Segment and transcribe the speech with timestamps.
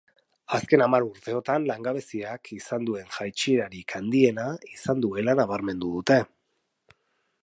[0.57, 4.47] Azken hamar urteotan langabeziak izan duen jaitsierarik handiena
[4.79, 6.19] izan duela nabarmendu dute.